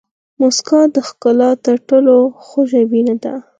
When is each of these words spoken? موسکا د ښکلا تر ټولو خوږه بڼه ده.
موسکا 0.39 0.81
د 0.95 0.97
ښکلا 1.07 1.51
تر 1.65 1.75
ټولو 1.89 2.15
خوږه 2.47 2.81
بڼه 2.89 3.15
ده. 3.23 3.33